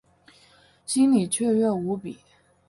[0.87, 2.17] 心里雀跃无比